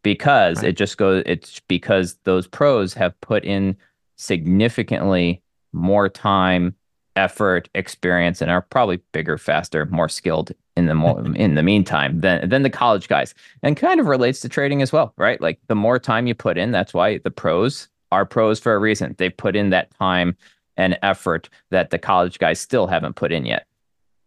because 0.04 0.58
right. 0.58 0.70
it 0.70 0.78
just 0.78 0.98
goes 0.98 1.24
it's 1.26 1.60
because 1.62 2.18
those 2.24 2.48
pros 2.48 2.94
have 2.94 3.20
put 3.22 3.44
in 3.46 3.76
significantly 4.16 5.42
more 5.72 6.08
time, 6.08 6.76
effort, 7.16 7.70
experience 7.76 8.42
and 8.42 8.50
are 8.50 8.62
probably 8.62 8.98
bigger, 9.12 9.38
faster, 9.38 9.86
more 9.88 10.10
skilled 10.10 10.52
in 10.76 10.88
the 10.88 10.96
mo- 10.96 11.18
in 11.36 11.56
the 11.56 11.64
meantime 11.64 12.22
than 12.22 12.48
than 12.50 12.64
the 12.64 12.70
college 12.70 13.08
guys. 13.08 13.34
And 13.62 13.78
kind 13.78 14.00
of 14.00 14.08
relates 14.08 14.40
to 14.42 14.50
trading 14.50 14.82
as 14.82 14.92
well, 14.92 15.14
right? 15.18 15.40
Like 15.42 15.60
the 15.68 15.76
more 15.76 16.00
time 16.00 16.28
you 16.28 16.36
put 16.36 16.58
in, 16.58 16.72
that's 16.72 16.94
why 16.94 17.20
the 17.20 17.32
pros 17.32 17.88
are 18.12 18.26
pros 18.26 18.60
for 18.60 18.74
a 18.74 18.80
reason. 18.80 19.16
They've 19.18 19.36
put 19.36 19.56
in 19.56 19.70
that 19.72 19.92
time 19.98 20.36
and 20.78 20.98
effort 21.02 21.50
that 21.70 21.92
the 21.92 22.00
college 22.00 22.40
guys 22.40 22.60
still 22.60 22.88
haven't 22.88 23.16
put 23.16 23.32
in 23.32 23.46
yet. 23.46 23.68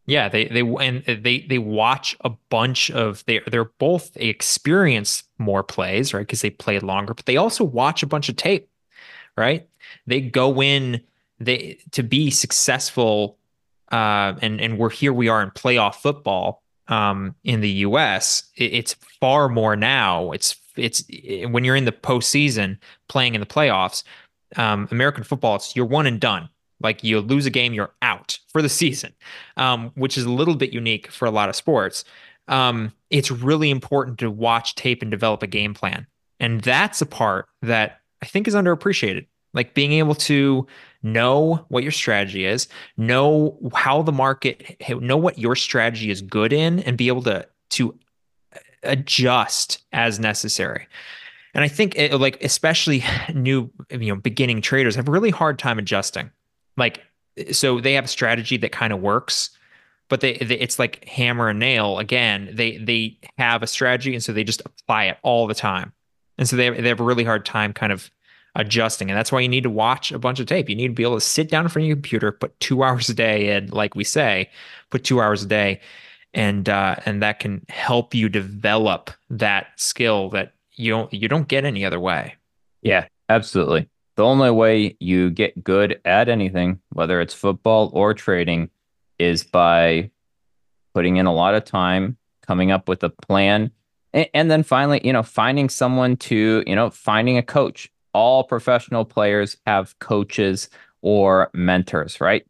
Yeah, 0.07 0.28
they 0.28 0.47
they 0.47 0.61
and 0.61 1.02
they 1.05 1.40
they 1.40 1.59
watch 1.59 2.16
a 2.21 2.31
bunch 2.49 2.90
of 2.93 3.25
they 3.26 3.40
they're 3.50 3.64
both 3.64 4.14
they 4.14 4.26
experience 4.26 5.25
more 5.38 5.64
plays, 5.64 6.14
right? 6.14 6.21
Because 6.21 6.43
they 6.43 6.50
played 6.50 6.85
longer, 6.85 7.12
but 7.12 7.26
they 7.26 7.37
also 7.37 7.64
watch 7.64 8.05
a 8.05 8.07
bunch 8.07 8.28
of 8.28 8.37
tape, 8.37 8.69
right? 9.37 9.69
They 10.07 10.21
go 10.21 10.62
in 10.62 11.02
they 11.38 11.78
to 11.93 12.02
be 12.02 12.31
successful 12.31 13.38
uh 13.93 14.35
and 14.43 14.61
and 14.61 14.78
we're 14.78 14.90
here 14.90 15.12
we 15.12 15.28
are 15.28 15.43
in 15.43 15.50
playoff 15.50 15.97
football 15.97 16.62
um 16.88 17.35
in 17.45 17.61
the 17.61 17.71
US. 17.71 18.50
It, 18.57 18.75
it's 18.75 18.95
far 19.21 19.49
more 19.49 19.76
now. 19.76 20.33
It's 20.33 20.57
it's 20.76 21.05
when 21.49 21.64
you're 21.64 21.76
in 21.76 21.85
the 21.85 21.93
postseason 21.93 22.78
playing 23.09 23.35
in 23.35 23.40
the 23.40 23.47
playoffs, 23.47 24.02
um, 24.57 24.88
American 24.90 25.25
football, 25.25 25.57
it's 25.57 25.75
you're 25.75 25.87
one 25.87 26.07
and 26.07 26.21
done. 26.21 26.49
Like 26.81 27.02
you 27.02 27.21
lose 27.21 27.47
a 27.47 27.50
game, 27.50 27.73
you're 27.73 27.95
out 28.02 28.38
for 28.49 28.61
the 28.61 28.69
season, 28.69 29.14
um, 29.57 29.93
which 29.95 30.19
is 30.19 30.25
a 30.25 30.31
little 30.31 30.55
bit 30.55 30.73
unique 30.73 31.11
for 31.11 31.26
a 31.26 31.31
lot 31.31 31.49
of 31.49 31.57
sports. 31.57 32.05
Um, 32.49 32.93
it's 33.11 33.31
really 33.31 33.71
important 33.71 34.19
to 34.19 34.31
watch 34.31 34.75
tape 34.75 35.02
and 35.02 35.11
develop 35.11 35.43
a 35.43 35.47
game 35.47 35.75
plan. 35.75 36.07
And 36.38 36.61
that's 36.61 37.00
a 37.00 37.07
part 37.07 37.49
that 37.62 38.00
I 38.23 38.26
think 38.26 38.47
is 38.47 38.55
underappreciated. 38.55 39.26
Like 39.57 39.75
being 39.75 39.93
able 39.95 40.15
to 40.15 40.67
know 41.03 41.65
what 41.69 41.83
your 41.83 41.93
strategy 41.93 42.45
is, 42.45 42.69
know 42.97 43.59
how 43.75 44.03
the 44.03 44.13
market, 44.13 44.77
know 44.89 45.17
what 45.17 45.39
your 45.39 45.57
strategy 45.57 46.11
is 46.11 46.23
good 46.23 46.53
in, 46.53 46.81
and 46.81 46.97
be 46.97 47.09
able 47.09 47.23
to 47.23 47.47
to 47.71 47.99
uh, 48.55 48.59
adjust 48.85 49.85
as 49.93 50.21
necessary. 50.21 50.87
And 51.55 51.65
I 51.65 51.69
think 51.69 51.97
it, 51.97 52.15
like 52.21 52.43
especially 52.45 53.03
new 53.35 53.71
you 53.91 54.15
know 54.15 54.17
beginning 54.17 54.61
traders 54.61 54.95
have 54.95 55.09
a 55.09 55.11
really 55.11 55.31
hard 55.31 55.59
time 55.59 55.79
adjusting. 55.79 56.31
Like 56.77 57.03
eh, 57.39 57.53
so 57.53 57.81
they 57.81 57.95
have 57.95 58.05
a 58.05 58.09
strategy 58.09 58.59
that 58.59 58.73
kind 58.73 58.93
of 58.93 59.01
works, 59.01 59.51
but 60.09 60.21
they, 60.21 60.35
they, 60.35 60.59
it's 60.59 60.79
like 60.79 61.05
hammer 61.07 61.49
and 61.49 61.59
nail 61.59 61.99
again. 61.99 62.51
They 62.53 62.77
they 62.77 63.19
have 63.39 63.63
a 63.63 63.67
strategy 63.67 64.13
and 64.13 64.23
so 64.23 64.33
they 64.33 64.45
just 64.45 64.63
apply 64.67 65.05
it 65.05 65.19
all 65.23 65.47
the 65.47 65.55
time. 65.55 65.93
And 66.37 66.47
so 66.47 66.57
they 66.57 66.69
they 66.69 66.89
have 66.89 67.01
a 67.01 67.05
really 67.05 67.25
hard 67.25 67.47
time 67.47 67.73
kind 67.73 67.93
of 67.93 68.11
adjusting. 68.57 69.11
And 69.11 69.17
that's 69.17 69.31
why 69.31 69.41
you 69.41 69.49
need 69.49 69.63
to 69.63 69.71
watch 69.71 70.11
a 70.11 70.19
bunch 70.19 70.41
of 70.41 70.47
tape. 70.47 70.69
You 70.69 70.75
need 70.75 70.89
to 70.89 70.95
be 70.95 71.05
able 71.05 71.17
to 71.17 71.21
sit 71.21 71.49
down 71.49 71.65
in 71.65 71.69
front 71.69 71.85
of 71.85 71.89
your 71.89 71.97
computer, 71.97 72.33
put 72.33 72.59
two 72.59 72.83
hours 72.83 73.09
a 73.09 73.15
day 73.15 73.57
in, 73.57 73.69
like 73.69 73.95
we 73.95 74.03
say, 74.03 74.51
put 74.91 75.05
two 75.05 75.21
hours 75.21 75.45
a 75.45 75.47
day 75.47 75.81
and 76.37 76.69
uh, 76.69 76.97
and 77.07 77.23
that 77.23 77.41
can 77.41 77.65
help 77.69 78.15
you 78.15 78.29
develop 78.29 79.11
that 79.31 79.69
skill 79.77 80.29
that 80.31 80.53
you 80.73 80.91
don't 80.91 81.13
you 81.13 81.29
don't 81.29 81.49
get 81.49 81.65
any 81.65 81.85
other 81.85 81.99
way. 81.99 82.37
Yeah, 82.83 83.07
absolutely. 83.29 83.89
The 84.17 84.25
only 84.25 84.51
way 84.51 84.97
you 85.01 85.31
get 85.31 85.65
good 85.65 86.01
at 86.05 86.29
anything, 86.29 86.81
whether 86.93 87.21
it's 87.21 87.35
football 87.35 87.91
or 87.93 88.15
trading, 88.15 88.71
is 89.19 89.45
by 89.45 90.11
putting 90.95 91.17
in 91.17 91.27
a 91.27 91.35
lot 91.35 91.55
of 91.55 91.65
time, 91.65 92.17
coming 92.43 92.71
up 92.71 92.89
with 92.89 93.03
a 93.03 93.11
plan, 93.11 93.71
and, 94.13 94.29
and 94.35 94.51
then 94.51 94.63
finally, 94.63 95.01
you 95.05 95.13
know, 95.13 95.23
finding 95.23 95.69
someone 95.71 96.17
to, 96.19 96.63
you 96.67 96.75
know, 96.77 96.91
finding 96.91 97.39
a 97.39 97.43
coach. 97.43 97.91
All 98.17 98.45
professional 98.45 99.05
players 99.05 99.59
have 99.67 99.99
coaches 99.99 100.71
or 101.03 101.51
mentors, 101.53 102.19
right? 102.19 102.47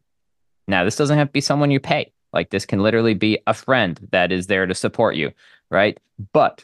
Now, 0.65 0.85
this 0.85 0.95
doesn't 0.95 1.17
have 1.17 1.27
to 1.27 1.33
be 1.33 1.41
someone 1.41 1.71
you 1.71 1.81
pay. 1.81 2.13
Like 2.31 2.51
this 2.51 2.65
can 2.65 2.79
literally 2.79 3.13
be 3.13 3.39
a 3.47 3.53
friend 3.53 3.99
that 4.13 4.31
is 4.31 4.47
there 4.47 4.65
to 4.65 4.73
support 4.73 5.17
you, 5.17 5.33
right? 5.69 5.99
But 6.31 6.63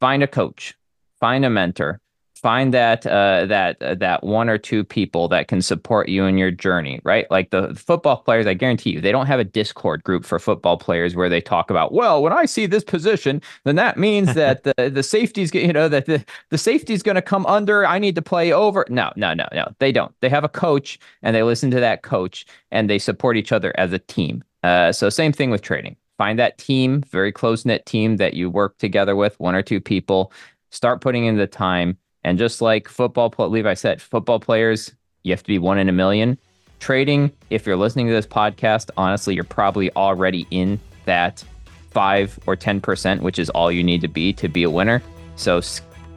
find 0.00 0.24
a 0.24 0.26
coach, 0.26 0.74
find 1.20 1.44
a 1.44 1.50
mentor, 1.50 2.00
find 2.40 2.72
that 2.72 3.06
uh, 3.06 3.44
that 3.46 3.80
uh, 3.82 3.94
that 3.96 4.24
one 4.24 4.48
or 4.48 4.56
two 4.56 4.82
people 4.82 5.28
that 5.28 5.48
can 5.48 5.60
support 5.60 6.08
you 6.08 6.24
in 6.24 6.38
your 6.38 6.50
journey, 6.50 7.00
right? 7.04 7.30
Like 7.30 7.50
the 7.50 7.74
football 7.74 8.18
players, 8.18 8.46
I 8.46 8.54
guarantee 8.54 8.90
you, 8.90 9.00
they 9.00 9.12
don't 9.12 9.26
have 9.26 9.40
a 9.40 9.44
Discord 9.44 10.02
group 10.04 10.24
for 10.24 10.38
football 10.38 10.78
players 10.78 11.14
where 11.14 11.28
they 11.28 11.42
talk 11.42 11.70
about, 11.70 11.92
well, 11.92 12.22
when 12.22 12.32
I 12.32 12.46
see 12.46 12.64
this 12.64 12.82
position, 12.82 13.42
then 13.64 13.76
that 13.76 13.98
means 13.98 14.34
that 14.34 14.62
the 14.76 14.90
the 14.90 15.02
safety's 15.02 15.54
you 15.54 15.72
know 15.72 15.88
that 15.88 16.06
the 16.06 16.24
the 16.48 16.58
safety's 16.58 17.02
going 17.02 17.16
to 17.16 17.22
come 17.22 17.44
under. 17.46 17.86
I 17.86 17.98
need 17.98 18.14
to 18.14 18.22
play 18.22 18.52
over. 18.52 18.86
No, 18.88 19.12
no, 19.16 19.34
no, 19.34 19.46
no. 19.52 19.68
They 19.78 19.92
don't. 19.92 20.14
They 20.20 20.30
have 20.30 20.44
a 20.44 20.48
coach 20.48 20.98
and 21.22 21.36
they 21.36 21.42
listen 21.42 21.70
to 21.72 21.80
that 21.80 22.02
coach 22.02 22.46
and 22.70 22.88
they 22.88 22.98
support 22.98 23.36
each 23.36 23.52
other 23.52 23.72
as 23.76 23.92
a 23.92 23.98
team. 23.98 24.42
Uh, 24.62 24.92
so 24.92 25.10
same 25.10 25.32
thing 25.32 25.50
with 25.50 25.62
trading. 25.62 25.96
Find 26.16 26.38
that 26.38 26.58
team, 26.58 27.02
very 27.02 27.32
close 27.32 27.64
knit 27.64 27.86
team 27.86 28.16
that 28.18 28.34
you 28.34 28.50
work 28.50 28.76
together 28.78 29.16
with, 29.16 29.38
one 29.40 29.54
or 29.54 29.62
two 29.62 29.80
people. 29.80 30.32
Start 30.70 31.00
putting 31.00 31.24
in 31.24 31.36
the 31.36 31.46
time 31.46 31.96
and 32.24 32.38
just 32.38 32.60
like 32.60 32.88
football, 32.88 33.32
Levi 33.38 33.74
said, 33.74 34.00
football 34.02 34.40
players, 34.40 34.92
you 35.22 35.32
have 35.32 35.42
to 35.42 35.48
be 35.48 35.58
one 35.58 35.78
in 35.78 35.88
a 35.88 35.92
million. 35.92 36.38
Trading, 36.78 37.30
if 37.50 37.66
you're 37.66 37.76
listening 37.76 38.06
to 38.06 38.12
this 38.12 38.26
podcast, 38.26 38.90
honestly, 38.96 39.34
you're 39.34 39.44
probably 39.44 39.92
already 39.94 40.46
in 40.50 40.80
that 41.04 41.44
five 41.90 42.38
or 42.46 42.56
10%, 42.56 43.20
which 43.20 43.38
is 43.38 43.50
all 43.50 43.70
you 43.70 43.82
need 43.82 44.00
to 44.00 44.08
be 44.08 44.32
to 44.34 44.48
be 44.48 44.62
a 44.62 44.70
winner. 44.70 45.02
So 45.36 45.60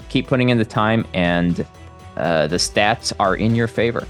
keep 0.10 0.28
putting 0.28 0.50
in 0.50 0.58
the 0.58 0.66
time, 0.66 1.06
and 1.14 1.66
uh, 2.16 2.48
the 2.48 2.58
stats 2.58 3.12
are 3.20 3.36
in 3.36 3.56
your 3.56 3.68
favor. 3.68 4.08